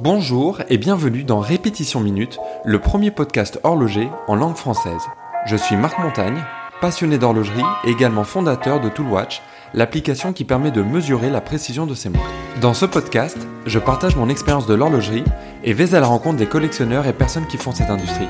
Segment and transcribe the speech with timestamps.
[0.00, 5.02] Bonjour et bienvenue dans Répétition Minute, le premier podcast horloger en langue française.
[5.44, 6.40] Je suis Marc Montagne,
[6.80, 9.42] passionné d'horlogerie et également fondateur de Toolwatch,
[9.74, 12.30] l'application qui permet de mesurer la précision de ses montres.
[12.60, 15.24] Dans ce podcast, je partage mon expérience de l'horlogerie
[15.64, 18.28] et vais à la rencontre des collectionneurs et personnes qui font cette industrie.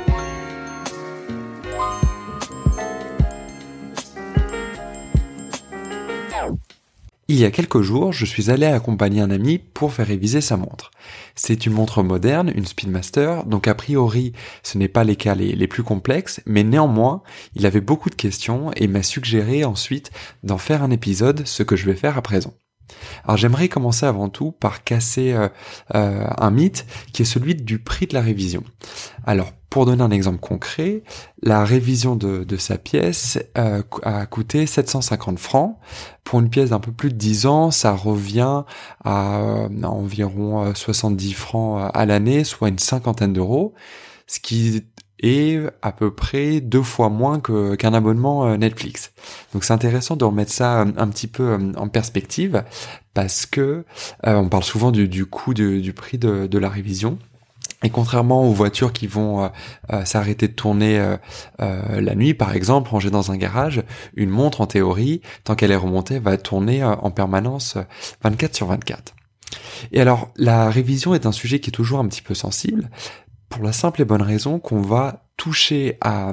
[7.31, 10.57] Il y a quelques jours, je suis allé accompagner un ami pour faire réviser sa
[10.57, 10.91] montre.
[11.35, 14.33] C'est une montre moderne, une Speedmaster, donc a priori
[14.63, 17.23] ce n'est pas les cas les, plus complexes, mais néanmoins
[17.55, 20.11] il avait beaucoup de questions et m'a suggéré ensuite
[20.43, 22.55] d'en faire un épisode, ce que je vais faire à présent.
[23.25, 25.49] Alors j'aimerais commencer avant tout par casser euh,
[25.95, 28.63] euh, un mythe qui est celui du prix de la révision.
[29.27, 31.03] Alors pour donner un exemple concret,
[31.43, 35.77] la révision de, sa pièce euh, a coûté 750 francs.
[36.25, 38.65] Pour une pièce d'un peu plus de 10 ans, ça revient
[39.05, 39.41] à,
[39.83, 43.75] environ 70 francs à l'année, soit une cinquantaine d'euros,
[44.27, 44.85] ce qui
[45.21, 49.13] est à peu près deux fois moins qu'un abonnement Netflix.
[49.53, 52.63] Donc c'est intéressant de remettre ça un petit peu en perspective
[53.15, 53.85] parce que
[54.23, 57.19] on parle souvent du, coût du prix de la révision.
[57.85, 59.49] Et contrairement aux voitures qui vont euh,
[59.93, 63.83] euh, s'arrêter de tourner euh, la nuit, par exemple, rangées dans un garage,
[64.17, 67.77] une montre, en théorie, tant qu'elle est remontée, va tourner en permanence
[68.23, 69.15] 24 sur 24.
[69.93, 72.91] Et alors, la révision est un sujet qui est toujours un petit peu sensible,
[73.49, 76.33] pour la simple et bonne raison qu'on va toucher à,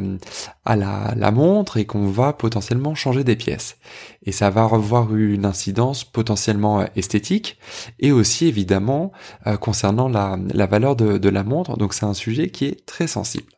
[0.65, 3.77] la, montre et qu'on va potentiellement changer des pièces.
[4.23, 7.57] Et ça va avoir une incidence potentiellement euh, esthétique
[7.99, 9.11] et aussi évidemment
[9.45, 11.77] euh, concernant la, valeur de la montre.
[11.77, 13.54] Donc c'est un sujet qui est très sensible.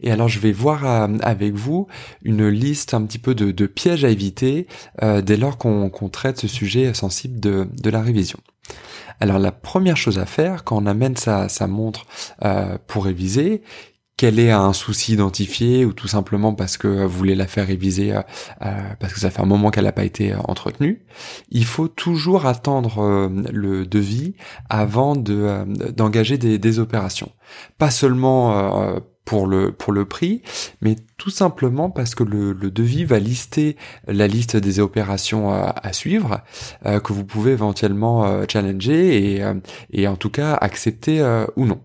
[0.00, 1.86] Et alors je vais voir euh, avec vous
[2.22, 4.66] une liste un petit peu de, pièges à éviter
[5.22, 8.38] dès lors qu'on traite ce sujet sensible de, la révision.
[9.20, 12.06] Alors la première chose à faire quand on amène sa, montre
[12.86, 13.62] pour réviser,
[14.18, 18.12] qu'elle ait un souci identifié ou tout simplement parce que vous voulez la faire réviser
[18.12, 18.20] euh,
[18.62, 21.06] euh, parce que ça fait un moment qu'elle n'a pas été euh, entretenue,
[21.50, 24.34] il faut toujours attendre le devis
[24.68, 25.64] avant de
[25.96, 27.30] d'engager des, des, opérations.
[27.78, 30.40] Pas seulement pour le pour le prix,
[30.80, 35.92] mais tout simplement parce que le, devis va lister la liste des opérations à, à
[35.92, 36.40] suivre
[36.84, 39.44] que vous pouvez éventuellement challenger et,
[39.92, 41.22] et en tout cas accepter
[41.56, 41.80] ou non.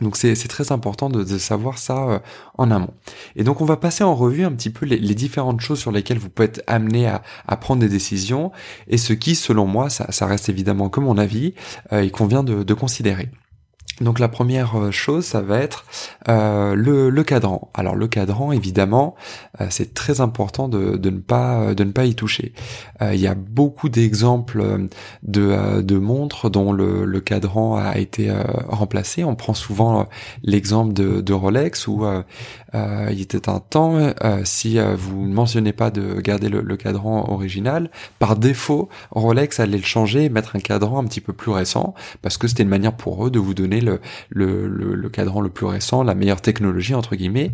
[0.00, 2.18] Donc c'est très important de, savoir ça euh,
[2.56, 2.94] en amont.
[3.36, 6.18] Et donc on va passer en revue un petit peu les, différentes choses sur lesquelles
[6.18, 8.52] vous pouvez être amené à, prendre des décisions
[8.86, 11.54] et ce qui, selon moi, ça, reste évidemment que mon avis,
[11.92, 13.30] euh, il convient de considérer.
[14.00, 15.84] Donc la première euh, chose, ça va être
[16.28, 17.70] euh, le, cadran.
[17.74, 19.16] Alors le cadran, évidemment,
[19.60, 22.52] euh, c'est très important de, ne pas de ne pas y toucher.
[23.00, 24.88] il y a beaucoup d'exemples
[25.22, 28.32] de, montres dont le, le, cadran a été
[28.68, 29.24] remplacé.
[29.24, 30.06] On prend souvent
[30.42, 32.04] l'exemple de, de, Rolex où
[32.74, 34.12] il était un temps,
[34.44, 39.78] si vous ne mentionnez pas de garder le, le, cadran original, par défaut, Rolex allait
[39.78, 42.68] le changer et mettre un cadran un petit peu plus récent parce que c'était une
[42.68, 46.94] manière pour eux de vous donner le, le, cadran le plus récent, la meilleure technologie
[46.94, 47.52] entre guillemets,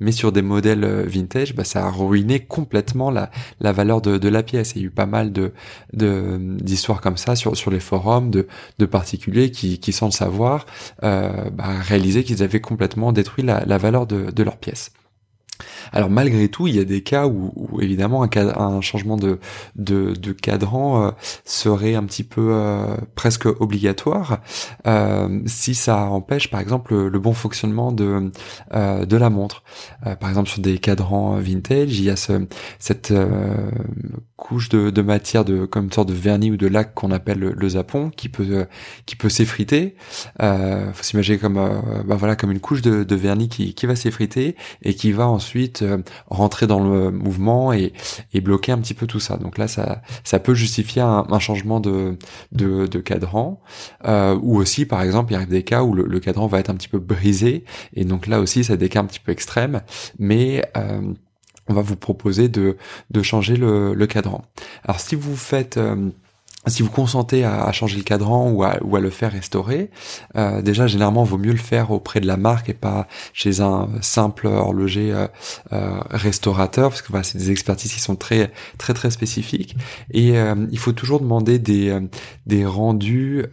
[0.00, 4.18] mais sur des modèles euh, vintage, bah, ça a ruiné complètement la, la valeur de,
[4.18, 4.72] de la pièce.
[4.74, 5.52] Il y a eu pas mal de
[5.92, 8.46] d'histoires comme ça sur, sur les forums de,
[8.78, 10.66] de particuliers qui, qui sans le savoir
[11.02, 14.90] euh, bah, réalisaient qu'ils avaient complètement détruit la, la valeur de, de leur pièce.
[15.92, 19.38] Alors malgré tout, il y a des cas où, évidemment un, changement de,
[19.76, 21.10] de, de cadran euh,
[21.44, 24.40] serait un petit peu euh, presque obligatoire
[24.86, 28.30] euh, si ça empêche par exemple le, bon fonctionnement de,
[28.72, 29.62] de la montre.
[30.20, 32.46] par exemple sur des cadrans vintage, il y a ce,
[32.78, 33.14] cette
[34.36, 37.68] couche de, matière de comme une sorte de vernis ou de lac qu'on appelle le,
[37.68, 38.66] zapon qui peut
[39.06, 39.94] qui peut s'effriter.
[40.42, 41.54] Euh, faut s'imaginer comme
[42.04, 45.28] bah voilà comme une couche de, de vernis qui, qui va s'effriter et qui va
[45.28, 47.92] ensuite euh, rentrer dans le mouvement et,
[48.32, 49.36] et, bloquer un petit peu tout ça.
[49.36, 52.16] Donc là, ça, ça peut justifier un, changement de,
[53.04, 53.60] cadran.
[54.04, 56.74] Euh, ou aussi, par exemple, il arrive des cas où le, cadran va être un
[56.74, 57.64] petit peu brisé.
[57.94, 59.82] Et donc là aussi, c'est des cas un petit peu extrêmes.
[60.18, 61.00] Mais euh,
[61.68, 62.76] on va vous proposer de,
[63.22, 64.42] changer le, cadran.
[64.84, 65.78] Alors si vous faites...
[66.66, 69.90] si vous consentez à, changer le cadran ou à, ou à le faire restaurer,
[70.36, 73.88] euh, déjà généralement vaut mieux le faire auprès de la marque et pas chez un
[74.00, 75.26] simple horloger euh,
[75.72, 79.76] euh, restaurateur parce que voilà, c'est des expertises qui sont très très très spécifiques
[80.10, 80.34] et
[80.70, 81.98] il faut toujours demander des
[82.46, 83.44] des rendus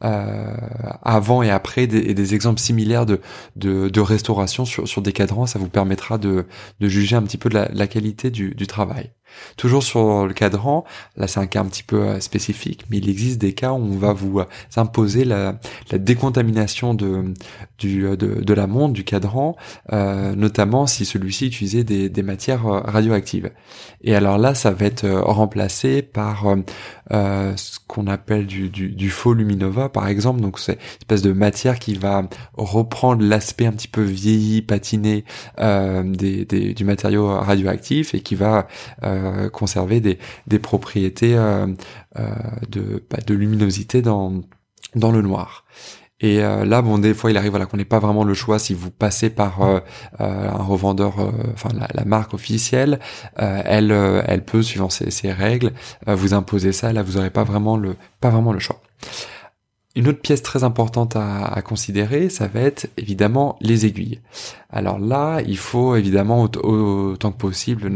[0.00, 3.20] avant et après des, et des exemples similaires de,
[3.56, 6.46] de, de restauration sur sur des cadrans, ça vous permettra de
[6.80, 9.10] de juger un petit peu de la, la qualité du, du travail.
[9.56, 10.84] Toujours sur le cadran,
[11.16, 13.76] là c'est un cas un petit peu euh, spécifique, mais il existe des cas où
[13.76, 14.44] on va vous euh,
[14.76, 15.56] imposer la,
[15.92, 17.34] décontamination de,
[17.78, 19.56] du, euh, de, la montre, du cadran,
[19.90, 23.50] notamment si celui-ci utilisait des, matières radioactives.
[24.02, 26.46] Et alors là, ça va être remplacé par
[27.10, 30.40] ce qu'on appelle du, faux luminova, par exemple.
[30.40, 32.22] Donc c'est une espèce de matière qui va
[32.54, 35.24] reprendre l'aspect un petit peu vieilli, patiné
[35.58, 38.66] du matériau radioactif et qui va
[39.52, 41.66] conserver des, propriétés euh,
[42.18, 42.28] euh,
[42.68, 44.42] de, bah, de luminosité dans,
[44.94, 45.64] le noir.
[46.20, 48.72] Et là, bon, des fois, il arrive voilà qu'on n'ait pas vraiment le choix si
[48.72, 49.60] vous passez par
[50.18, 51.16] un revendeur,
[51.52, 52.98] enfin la, marque officielle,
[53.36, 55.72] elle, peut, suivant ses, règles,
[56.06, 56.92] vous imposer ça.
[56.94, 57.96] Là, vous n'aurez pas vraiment le
[58.58, 58.80] choix.
[59.96, 64.20] Une autre pièce très importante à, considérer, ça va être évidemment les aiguilles.
[64.68, 67.92] Alors là, il faut évidemment autant que possible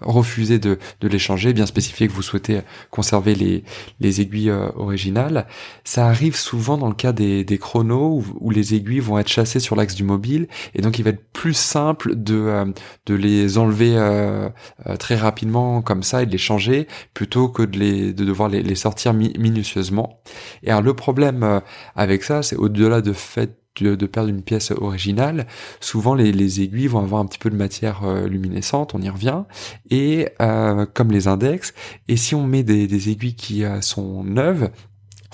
[0.00, 2.60] refuser de, les changer, bien spécifier que vous souhaitez
[2.92, 3.64] conserver les,
[3.98, 5.48] les aiguilles euh, originales.
[5.82, 9.74] Ça arrive souvent dans le cas des, chronos où, les aiguilles vont être chassées sur
[9.74, 10.46] l'axe du mobile
[10.76, 12.64] et donc il va être plus simple de, euh,
[13.08, 14.48] les enlever euh,
[15.00, 19.12] très rapidement comme ça et de les changer plutôt que de, devoir les, les sortir
[19.12, 20.20] minutieusement.
[20.62, 21.31] Et alors le problème
[21.94, 25.46] avec ça, c'est au-delà de fait de perdre une pièce originale,
[25.80, 29.44] souvent les, aiguilles vont avoir un petit peu de matière euh, luminescente, on y revient,
[29.90, 31.72] et euh, comme les index,
[32.08, 34.70] et si on met des, aiguilles qui euh, sont neuves,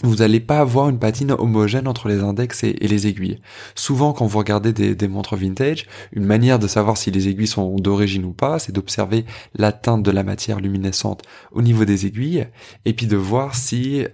[0.05, 3.41] vous n'allez pas avoir une patine homogène entre les index et, les aiguilles.
[3.75, 7.75] Souvent, quand vous regardez des, montres vintage, une manière de savoir si les aiguilles sont
[7.75, 9.25] d'origine ou pas, c'est d'observer
[9.57, 12.47] la teinte de la matière luminescente au niveau des aiguilles,
[12.85, 14.07] et puis de voir si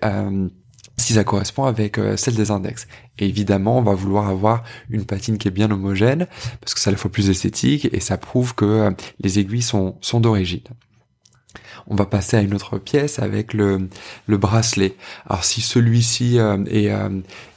[0.97, 2.87] si ça correspond avec euh, celle des index.
[3.19, 6.27] Et évidemment, on va vouloir avoir une patine qui est bien homogène,
[6.61, 9.97] parce que ça le faut plus esthétique, et ça prouve que euh, les aiguilles sont,
[10.01, 10.63] sont d'origine.
[11.87, 13.91] On va passer à une autre pièce avec le,
[14.27, 14.97] le bracelet.
[15.27, 16.91] Alors si celui-ci euh, est,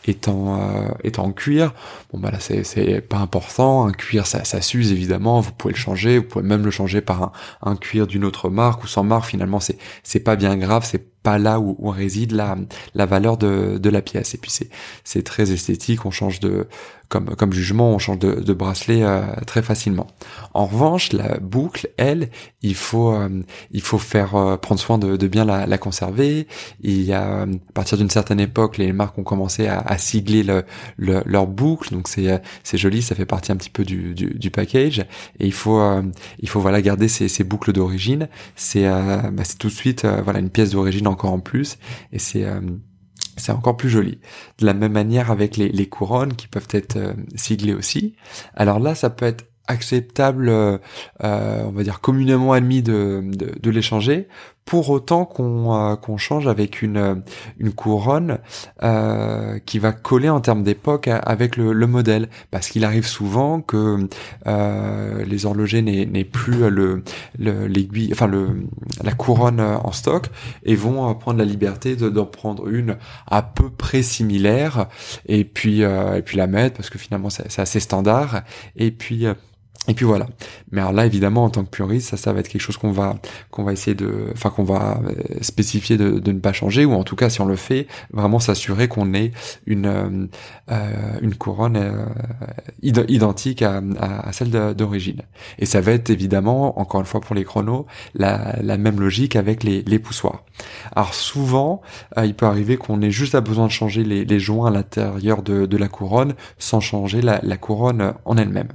[0.06, 1.74] est, en, est en cuir,
[2.12, 3.88] bon bah là c'est, pas important.
[3.88, 7.00] Un cuir ça, ça s'use évidemment, vous pouvez le changer, vous pouvez même le changer
[7.00, 7.31] par un,
[7.62, 9.30] un cuir d'une autre marque ou sans marque.
[9.30, 10.83] Finalement c'est c'est pas bien grave,
[11.24, 12.58] pas là où, où réside la,
[12.94, 14.36] la valeur de, de la pièce.
[14.36, 14.69] Et puis c'est
[15.04, 16.68] c'est très esthétique, on change de
[17.10, 20.08] comme comme jugement, on change de, de bracelet euh, très facilement.
[20.54, 22.30] En revanche, la boucle, elle,
[22.62, 23.30] il faut euh,
[23.72, 26.48] il faut faire euh, prendre soin de, de bien la, la, conserver.
[26.81, 30.44] Il y a à partir d'une certaine époque, les marques ont commencé à, à sigler
[30.44, 30.64] le,
[30.98, 34.52] leur boucle, donc c'est c'est joli, ça fait partie un petit peu du, du, du
[34.52, 35.00] package.
[35.40, 35.81] Et il faut
[36.40, 38.28] il faut voilà garder ces, ces boucles d'origine.
[38.56, 41.78] C'est bah, c'est tout de suite voilà une pièce d'origine encore en plus
[42.12, 42.62] et c'est euh,
[43.38, 44.19] c'est encore plus joli.
[44.60, 48.16] De la même manière avec les, les couronnes qui peuvent être euh, siglées aussi.
[48.56, 50.78] Alors là, ça peut être acceptable, euh,
[51.19, 54.28] on va dire communément admis de, de, de l'échanger
[54.68, 57.16] pour autant qu'on euh, qu'on change avec une euh,
[57.58, 58.40] une couronne
[58.84, 62.28] euh, qui va coller en termes d'époque avec le, le, modèle.
[62.52, 64.08] Parce qu'il arrive souvent que
[64.46, 67.02] euh, les horlogers n'aient plus le
[67.40, 68.68] l'aiguille enfin le
[69.04, 70.28] la couronne en stock
[70.64, 74.88] et vont prendre la liberté d'en prendre une à peu près similaire
[75.28, 78.42] et puis et puis la mettre parce que finalement c'est assez standard.
[78.75, 79.28] Et puis
[79.88, 80.28] et puis voilà.
[80.72, 82.92] Mais alors là, évidemment, en tant que puriste, ça, ça va être quelque chose qu'on
[82.92, 83.16] va,
[83.51, 86.94] qu'on va essayer de, enfin, qu'on va euh, spécifier de, de, ne pas changer, ou
[86.94, 89.31] en tout cas, si on le fait, vraiment s'assurer qu'on ait
[89.66, 90.28] une, euh,
[90.72, 92.06] euh une couronne euh,
[92.81, 95.21] identique à, à, celle d'origine.
[95.57, 99.38] Et ça va être évidemment, encore une fois pour les chronos, la, la même logique
[99.38, 100.44] avec les, les poussoirs.
[100.95, 101.81] Alors souvent,
[102.21, 105.44] il peut arriver qu'on ait juste à besoin de changer les, les joints à l'intérieur
[105.44, 108.69] de, de la couronne sans changer la, la couronne en elle-même.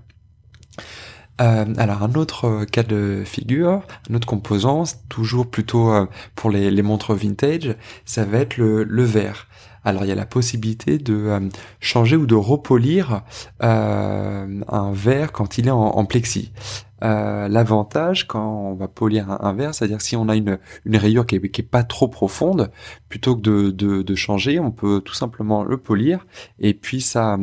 [1.42, 6.06] Euh, alors un autre euh, cas de figure, un autre composant, toujours plutôt euh,
[6.36, 9.48] pour les, montres vintage, ça va être le, le verre.
[9.84, 13.22] Alors il y a la possibilité de changer ou de repolir
[13.58, 16.52] un verre quand il est en, en plexi.
[17.02, 21.26] Euh, l'avantage quand on va polir un, verre, c'est-à-dire si on a une, une rayure
[21.26, 22.70] qui est, pas trop profonde,
[23.08, 26.26] plutôt que de, de, de, changer, on peut tout simplement le polir
[26.60, 27.38] et puis ça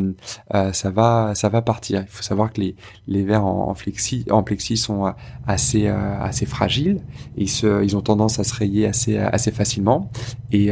[0.54, 2.02] euh, ça va ça va partir.
[2.02, 2.76] Il faut savoir que les,
[3.08, 5.14] les verres en, flexi en plexi sont
[5.46, 7.02] assez euh, assez fragiles
[7.36, 10.10] et ils, se, ils ont tendance à se rayer assez assez facilement
[10.52, 10.70] et,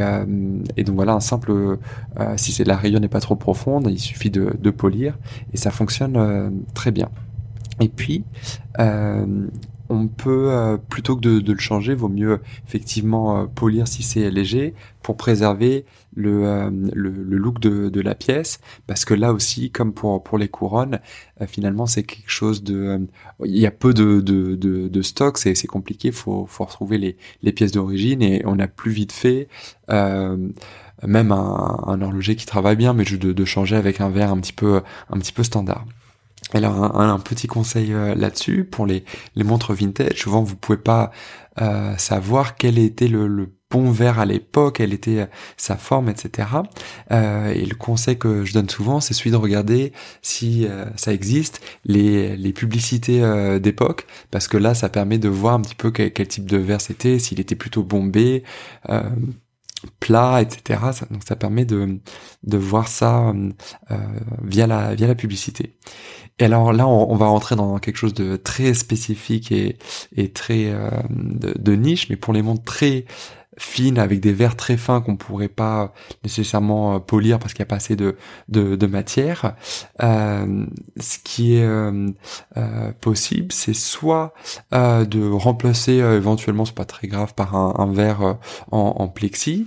[0.76, 1.78] et donc voilà un simple
[2.36, 5.18] si c'est la rayure n'est pas trop profonde, il suffit de, de polir
[5.52, 7.10] et ça fonctionne très bien.
[7.80, 8.24] Et puis,
[8.78, 9.48] euh,
[9.88, 14.30] on peut euh, plutôt que de, le changer, vaut mieux effectivement euh, polir si c'est
[14.30, 19.92] léger pour préserver le, euh, le, look de, la pièce, parce que là aussi, comme
[19.92, 21.00] pour pour les couronnes,
[21.46, 23.06] finalement c'est quelque chose de,
[23.44, 27.16] il y a peu de de, de, stock, c'est c'est compliqué, faut faut retrouver les
[27.42, 29.48] les pièces d'origine et on a plus vite fait.
[31.06, 34.40] même un, un horloger qui travaille bien, mais de, de changer avec un verre un
[34.40, 35.84] petit peu un petit peu standard.
[36.54, 39.04] Alors un, petit conseil euh, là-dessus pour les,
[39.36, 40.18] les montres vintage.
[40.18, 41.10] Souvent vous pouvez pas
[41.60, 45.26] euh, savoir quel était le, bon verre à l'époque, quelle était euh,
[45.58, 46.48] sa forme, etc.
[47.10, 52.36] Et le conseil que je donne souvent, c'est celui de regarder si ça existe les,
[52.36, 53.20] les publicités
[53.60, 56.80] d'époque, parce que là, ça permet de voir un petit peu quel, type de verre
[56.80, 58.42] c'était, s'il était plutôt bombé
[60.00, 60.80] plat, etc.
[61.10, 62.00] donc ça permet de,
[62.42, 63.32] de voir ça
[64.42, 65.76] via la via la publicité.
[66.38, 69.76] Et alors là, on, va rentrer dans quelque chose de très spécifique et,
[70.32, 73.06] très euh, de, niche, mais pour les montres très
[73.58, 75.92] fine avec des verres très fins qu'on pourrait pas
[76.24, 78.16] nécessairement euh, polir parce qu'il n'y a pas assez de,
[78.48, 79.54] de, matière.
[80.02, 80.64] Euh,
[80.98, 82.10] ce qui est euh,
[83.00, 84.32] possible, c'est soit
[84.72, 88.38] de remplacer éventuellement, c'est pas très grave, par un, verre
[88.70, 89.66] en, en, plexi,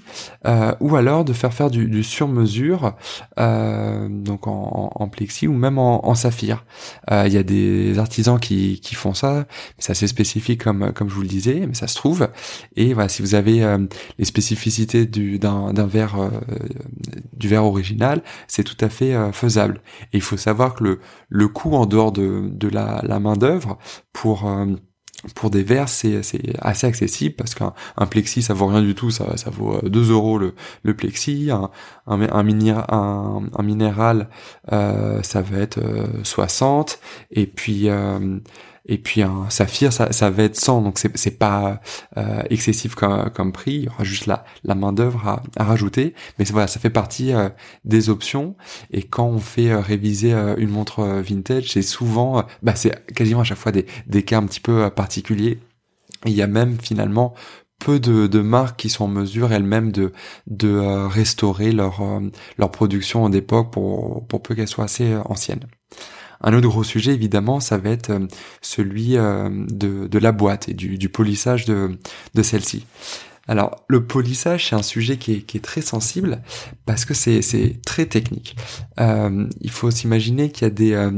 [0.79, 2.95] ou alors de faire faire du, du sur-mesure,
[3.37, 6.65] donc en, en, plexi ou même en, en saphir.
[7.11, 9.45] Il y a des artisans qui, qui font ça,
[9.77, 12.29] c'est assez spécifique comme comme je vous le disais, mais ça se trouve.
[12.75, 13.61] Et voilà, si vous avez
[14.17, 16.29] les spécificités du d'un verre euh,
[17.33, 19.81] du verre original, c'est tout à fait euh, faisable.
[20.13, 23.35] Et il faut savoir que le le coût en dehors de de la, la main
[23.35, 23.77] d'œuvre
[24.13, 24.49] pour
[25.35, 26.21] pour des verres, c'est
[26.59, 30.11] assez accessible parce qu'un un plexi, ça vaut rien du tout, ça, ça vaut 2
[30.11, 31.49] euros le, le plexi.
[31.51, 31.69] Un,
[32.07, 34.29] un, un, un minéral,
[34.71, 35.79] euh, ça va être
[36.23, 36.99] 60.
[37.31, 38.39] Et puis, euh,
[38.85, 41.81] et puis un saphir, ça, ça va être 100, donc c'est, c'est pas
[42.17, 43.73] euh, excessif comme, comme prix.
[43.73, 46.89] Il y aura juste la, la main d'œuvre à, à rajouter, mais voilà, ça fait
[46.89, 47.49] partie euh,
[47.85, 48.55] des options.
[48.91, 53.43] Et quand on fait euh, réviser une montre vintage, c'est souvent, bah c'est quasiment à
[53.43, 55.59] chaque fois des, des cas un petit peu particuliers.
[56.25, 57.33] il y a même finalement
[57.79, 60.13] peu de, de, marques qui sont en mesure elles-mêmes de,
[60.47, 62.01] de restaurer leur,
[62.57, 65.61] leur production d'époque pour, pour peu qu'elle soit assez ancienne.
[66.43, 68.27] Un autre gros sujet, évidemment, ça va être euh,
[68.61, 71.97] celui euh, de, la boîte et du, polissage de,
[72.41, 72.85] celle-ci.
[73.47, 76.41] Alors, le polissage, c'est un sujet qui est, très sensible
[76.85, 78.55] parce que c'est très technique.
[78.99, 81.09] Euh, il faut s'imaginer qu'il y a des,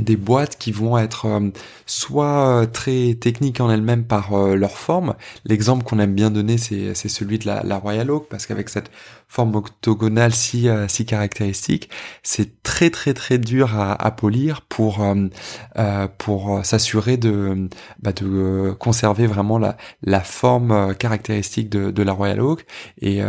[0.00, 1.50] des boîtes qui vont être euh,
[1.86, 5.14] soit euh, très techniques en elles-mêmes par euh, leur forme.
[5.44, 8.90] L'exemple qu'on aime bien donner, c'est celui de la, Royal Oak, parce qu'avec cette
[9.28, 11.88] forme octogonale si, si caractéristique,
[12.22, 15.04] c'est très très très dur à, polir pour,
[16.18, 17.68] pour s'assurer de,
[18.02, 22.66] bah, de conserver vraiment la, la forme caractéristique de, de la Royal Oak.
[23.00, 23.20] Et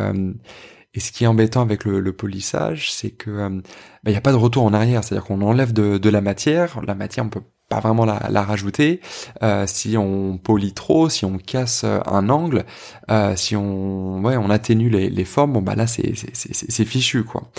[0.94, 3.62] et ce qui est embêtant avec le, le polissage, c'est que euh, bah,
[4.08, 5.04] il n'y a pas de retour en arrière.
[5.04, 6.82] C'est-à-dire qu'on enlève de, de, la matière.
[6.86, 9.00] La matière, on peut pas vraiment la, la rajouter.
[9.42, 12.66] Euh, si on polit trop, si on casse euh, un angle,
[13.10, 17.24] euh, si on, ouais, on atténue les, les formes, bon bah là c'est c'est fichu
[17.24, 17.50] quoi.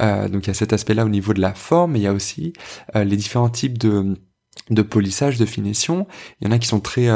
[0.00, 2.14] Euh, donc il y a cet aspect-là au niveau de la forme, il y a
[2.14, 2.54] aussi
[2.94, 4.16] les différents types de
[4.70, 6.06] de polissage, de finition.
[6.40, 7.08] Il y en a qui sont très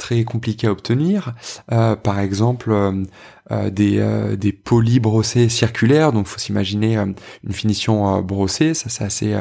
[0.00, 1.34] très compliqué à obtenir.
[1.72, 3.04] Euh, par exemple, euh,
[3.52, 4.00] euh, des,
[4.36, 9.36] des polis brossés circulaires, donc faut s'imaginer une finition brossée, ça c'est assez,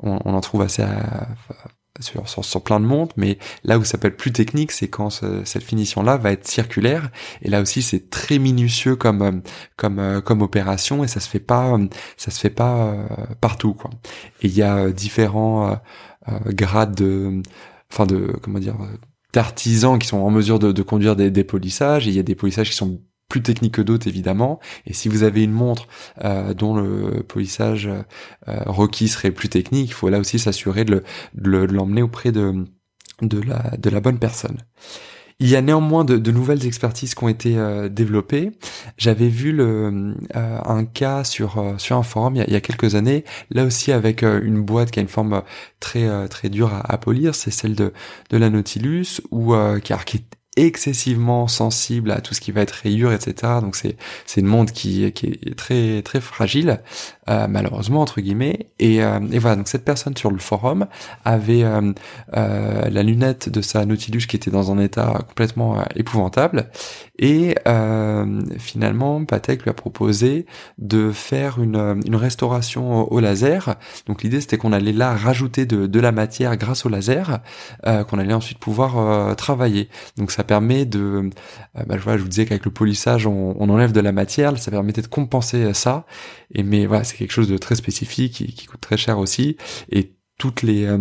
[0.00, 0.84] on, en trouve assez
[2.00, 4.88] sur, sur, sur, plein de montres, mais là où ça peut être plus technique, c'est
[4.88, 7.10] quand cette finition-là va être circulaire.
[7.42, 9.42] Et là aussi, c'est très minutieux comme
[9.76, 11.76] comme comme opération et ça se fait pas
[12.18, 12.94] ça se fait pas
[13.40, 13.90] partout quoi.
[14.42, 15.80] Et il y a différents
[16.46, 17.42] grades de
[17.90, 18.76] enfin de comment dire
[19.36, 22.06] d'artisans qui sont en mesure de, conduire des, des polissages.
[22.06, 24.60] Il y a des polissages qui sont plus techniques que d'autres évidemment.
[24.86, 25.88] Et si vous avez une montre
[26.24, 31.02] euh, dont le polissage euh, requis serait plus technique, il faut là aussi s'assurer de
[31.34, 32.64] l'emmener auprès de,
[33.20, 34.56] de, la, de la bonne personne.
[35.38, 38.52] Il y a néanmoins de, nouvelles expertises qui ont été euh, développées.
[38.96, 43.24] J'avais vu euh, un cas sur euh, sur un forum il y, a, quelques années,
[43.50, 45.42] là aussi avec une boîte qui a une forme
[45.78, 47.92] très très dure à, à polir, c'est celle de
[48.30, 50.24] de la Nautilus ou qui, est
[50.56, 53.54] excessivement sensible à tout ce qui va être rayures, etc.
[53.60, 56.80] Donc c'est c'est une montre qui qui est très très fragile,
[57.28, 58.70] euh, malheureusement entre guillemets.
[58.78, 60.86] Et, euh, et voilà, donc cette personne sur le forum
[61.24, 61.92] avait euh,
[62.36, 66.70] euh la lunette de sa Nautilus qui était dans un état complètement épouvantable.
[67.18, 67.54] Et
[68.58, 70.46] finalement, Patek lui a proposé
[70.78, 73.76] de faire une, une restauration au laser.
[74.06, 77.40] Donc l'idée c'était qu'on allait là rajouter de, de la matière grâce au laser,
[77.84, 79.88] qu'on allait ensuite pouvoir travailler.
[80.16, 81.30] Donc ça permet de,
[81.78, 85.02] euh, bah, je, vous disais qu'avec le polissage, on, enlève de la matière, ça permettait
[85.02, 86.06] de compenser ça.
[86.54, 89.56] Et mais voilà, c'est quelque chose de très spécifique qui, coûte très cher aussi.
[89.90, 90.98] Et toutes les euh,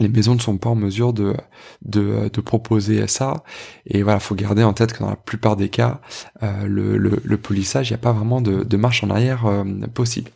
[0.00, 1.34] les maisons ne sont pas en mesure de,
[1.82, 3.42] de, de proposer ça.
[3.86, 6.00] Et voilà, faut garder en tête que dans la plupart des cas,
[6.42, 9.44] euh, le, le, polissage, il n'y a pas vraiment de, de marche en arrière
[9.94, 10.30] possible.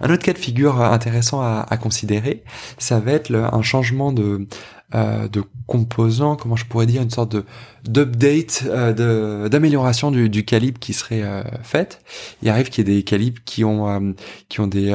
[0.00, 2.44] Un autre cas de figure intéressant à, à considérer,
[2.78, 4.46] ça va être un changement de,
[4.94, 7.44] euh, de composants, comment je pourrais dire, une sorte de
[7.84, 12.00] d'update, euh, d'amélioration du, du, calibre qui serait euh, faite.
[12.42, 14.12] Il arrive qu'il y ait des calibres qui ont euh,
[14.48, 14.94] qui ont des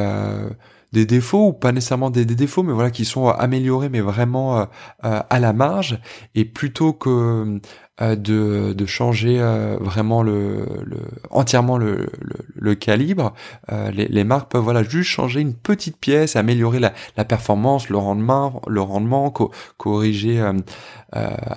[0.94, 4.68] des défauts ou pas nécessairement des, des, défauts, mais voilà, qui sont améliorés, mais vraiment
[5.02, 6.00] à la marge.
[6.36, 7.60] Et plutôt que euh,
[8.02, 10.66] de, de changer euh, vraiment le,
[11.30, 12.10] entièrement le,
[12.56, 13.34] le, calibre.
[13.72, 18.62] Euh, les, marques peuvent voilà juste changer une petite pièce, améliorer la, performance, le rendement,
[18.68, 19.32] le rendement,
[19.78, 20.54] corriger euh,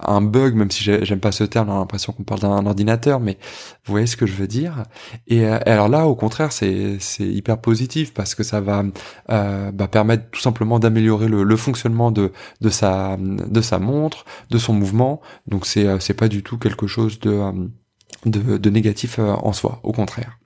[0.03, 3.21] un bug, même si j'aime pas ce terme, on a l'impression qu'on parle d'un ordinateur,
[3.21, 3.39] mais
[3.85, 4.83] vous voyez ce que je veux dire.
[5.29, 8.83] Et, alors là, au contraire, c'est hyper positif parce que ça va
[9.31, 14.59] euh, bah, permettre tout simplement d'améliorer le, fonctionnement de, de sa de sa montre, de
[14.59, 15.21] son mouvement.
[15.47, 20.39] Donc c'est pas du tout quelque chose de, euh, négatif euh, en soi, au contraire.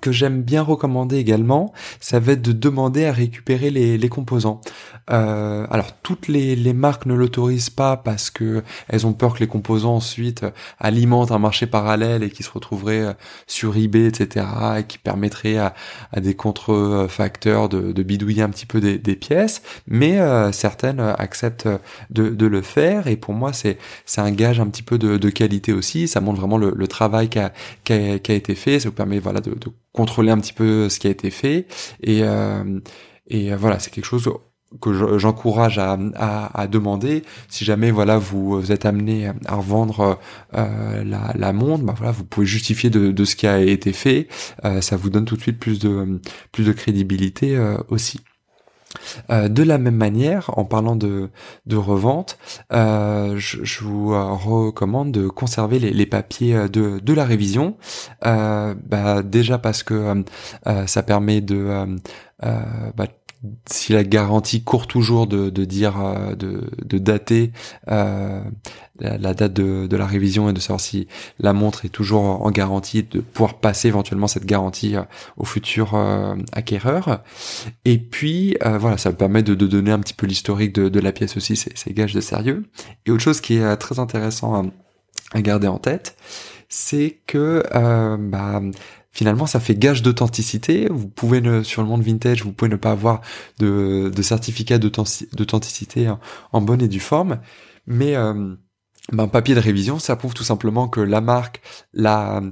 [0.00, 4.60] Que j'aime bien recommander également, ça va être de demander à récupérer les, les composants.
[5.10, 9.40] Euh, alors toutes les, les marques ne l'autorisent pas parce que elles ont peur que
[9.40, 10.44] les composants ensuite
[10.80, 13.12] alimentent un marché parallèle et qui se retrouveraient euh,
[13.46, 14.46] sur eBay, etc.
[14.78, 15.74] et qui permettrait à,
[16.12, 19.62] à des contrefacteurs de, de, bidouiller un petit peu des, des pièces.
[19.86, 21.68] Mais euh, certaines acceptent
[22.10, 25.16] de, de, le faire et pour moi c'est c'est un gage un petit peu de,
[25.18, 26.08] de, qualité aussi.
[26.08, 27.52] Ça montre vraiment le, le travail qui a,
[27.84, 28.80] qui a, qui a été fait.
[28.80, 31.66] Ça vous permet voilà de, de contrôler un petit peu ce qui a été fait.
[32.02, 32.78] Et euh,
[33.28, 34.30] et euh, voilà c'est quelque chose
[34.80, 37.22] que j'encourage à, à, demander.
[37.48, 40.18] Si jamais voilà vous, êtes amené à revendre
[40.54, 43.92] euh, la, la montre bah voilà vous pouvez justifier de, de ce qui a été
[43.92, 44.28] fait.
[44.80, 46.20] Ça vous donne tout de suite plus de
[46.52, 48.20] plus de crédibilité aussi
[49.30, 51.30] euh, de la même manière, en parlant de,
[51.74, 52.38] revente,
[52.72, 57.76] euh, je, vous recommande de conserver les, papiers de, la révision.
[58.24, 60.24] Euh, bah, déjà parce que
[60.86, 61.98] ça permet de
[62.42, 63.06] bah,
[63.66, 67.52] si la garantie court toujours de, dire euh, de, de dater
[67.88, 68.42] euh,
[68.98, 72.50] la, date de, de, la révision et de savoir si la montre est toujours en
[72.50, 75.02] garantie de pouvoir passer éventuellement cette garantie euh,
[75.36, 75.94] au futur
[76.52, 77.22] acquéreur.
[77.84, 81.12] Et puis voilà ça permet de, de, donner un petit peu l'historique de, de la
[81.12, 82.64] pièce aussi c'est gage de sérieux.
[83.06, 84.64] Et autre chose qui est très intéressant à,
[85.32, 86.16] à garder en tête
[86.68, 87.62] c'est que
[88.18, 88.60] bah,
[89.16, 90.88] finalement ça fait gage d'authenticité.
[90.90, 93.22] Vous pouvez ne, sur le monde vintage, vous pouvez ne pas avoir
[93.58, 96.12] de, certificat d'authenticité
[96.52, 97.38] en, bonne et due forme,
[97.86, 98.54] mais euh,
[99.12, 101.62] ben, papier de révision, ça prouve tout simplement que la marque
[102.04, 102.42] a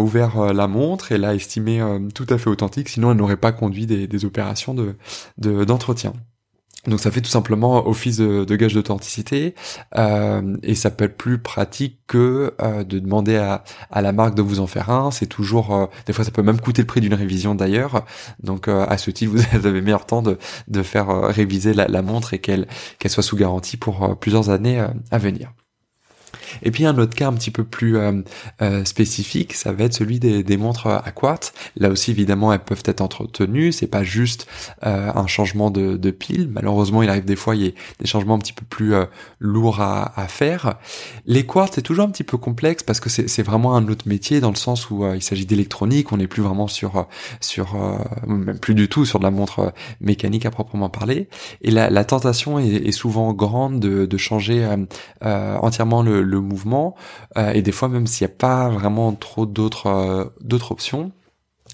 [0.00, 3.36] ouvert euh, la montre et l'a estimé euh, tout à fait authentique, sinon elle n'aurait
[3.36, 4.96] pas conduit des, opérations de
[5.36, 6.14] d'entretien.
[6.86, 9.54] Donc ça fait tout simplement office de, gage d'authenticité
[9.96, 14.34] euh, et ça peut être plus pratique que euh, de demander à, à, la marque
[14.34, 15.10] de vous en faire un.
[15.10, 18.04] C'est toujours, euh, des fois ça peut même coûter le prix d'une révision d'ailleurs.
[18.42, 20.38] Donc à ce titre, vous avez meilleur temps de,
[20.68, 22.66] de faire réviser la, la montre et qu'elle
[22.98, 25.52] qu'elle soit sous garantie pour plusieurs années à venir.
[26.62, 28.22] Et puis un autre cas un petit peu plus euh,
[28.62, 31.52] euh, spécifique, ça va être celui des, montres à quartz.
[31.76, 33.72] Là aussi, évidemment, elles peuvent être entretenues.
[33.72, 34.46] C'est pas juste
[34.84, 36.48] euh, un changement de, pile.
[36.50, 38.94] Malheureusement, il arrive des fois, il y a des changements un petit peu plus
[39.38, 40.74] lourds à, faire.
[41.26, 44.40] Les quartz, c'est toujours un petit peu complexe parce que c'est vraiment un autre métier
[44.40, 46.12] dans le sens où il s'agit d'électronique.
[46.12, 47.06] On n'est plus vraiment sur
[47.40, 47.76] sur
[48.26, 51.28] même plus du tout sur de la montre mécanique à proprement parler.
[51.62, 54.66] Et la, tentation est, souvent grande de, de changer
[55.20, 56.94] entièrement le, le mouvement.
[57.36, 61.12] Euh, et des fois même s'il n'y a pas vraiment trop d'autres euh, d'autres options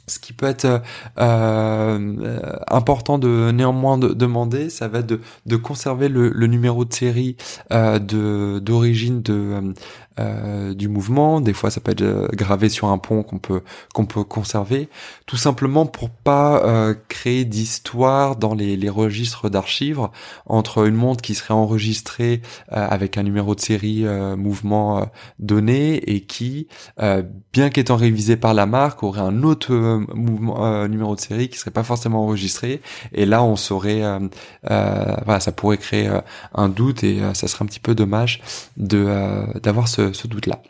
[0.07, 0.83] ce qui peut être
[1.19, 6.93] euh, important de néanmoins de demander, ça va être de, de conserver le, numéro de
[6.93, 7.37] série
[7.71, 9.73] de d'origine de
[10.19, 11.41] du mouvement.
[11.41, 14.89] Des fois, ça peut être gravé sur un pont qu'on peut qu'on peut conserver,
[15.27, 20.01] tout simplement pour pas créer d'histoire dans les, les registres d'archives
[20.47, 24.05] entre une montre qui serait enregistrée avec un numéro de série
[24.37, 26.69] mouvement donné et qui,
[27.53, 29.75] bien qu'étant révisé par la marque, aurait un autre
[30.15, 32.81] mouvement numéro de série qui serait pas forcément enregistré.
[33.13, 34.03] Et là, on saurait,
[34.63, 36.11] voilà, ça pourrait créer
[36.55, 38.43] un doute et ça serait un petit peu dommage
[38.77, 39.05] de
[39.61, 40.63] d'avoir ce, ce doute là.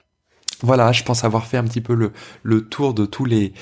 [0.63, 1.95] Voilà, je pense avoir fait un petit peu
[2.43, 3.53] le, tour de tous les,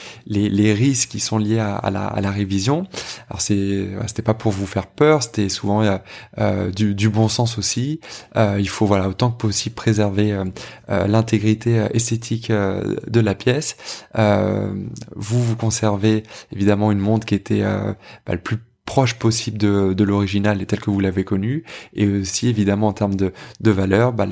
[0.72, 2.86] risques qui sont liés à, la, révision.
[3.28, 5.98] Alors c'est c'était pas pour vous faire peur, c'était souvent euh,
[6.38, 8.00] euh du, bon sens aussi.
[8.36, 10.42] Euh, il faut voilà autant que possible préserver
[10.88, 13.76] l'intégrité esthétique de la pièce.
[14.14, 18.58] vous vous conservez évidemment une montre qui était bah, le plus
[18.92, 23.16] proche possible de, l'original et tel que vous l'avez connu et aussi évidemment en termes
[23.16, 23.32] de,
[23.70, 24.26] valeur bah,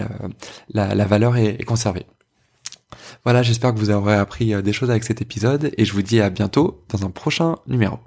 [0.75, 2.05] la, la, valeur est, est conservée
[3.25, 6.03] voilà, j'espère que vous aurez appris euh, des choses avec cet épisode et je vous
[6.03, 7.99] dis à bientôt dans un prochain numéro.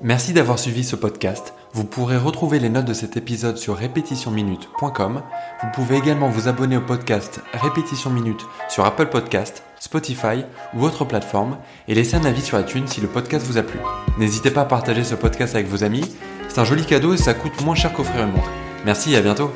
[0.00, 1.52] Merci d'avoir suivi ce podcast.
[1.72, 5.22] Vous pourrez retrouver les notes de cet épisode sur répétitionminute.com.
[5.62, 11.04] Vous pouvez également vous abonner au podcast Répétition Minute sur Apple Podcast, Spotify ou autre
[11.04, 13.78] plateforme et laisser un avis sur iTunes si le podcast vous a plu.
[14.18, 16.04] N'hésitez pas à partager ce podcast avec vos amis.
[16.48, 18.50] C'est un joli cadeau et ça coûte moins cher qu'offrir une montre.
[18.84, 19.52] Merci et à bientôt.